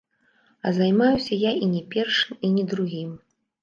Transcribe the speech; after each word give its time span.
А 0.69 0.71
займаюся 0.77 1.39
я 1.43 1.51
і 1.67 1.71
не 1.77 1.85
першым, 1.95 2.43
і 2.47 2.55
не 2.59 2.69
другім. 2.77 3.19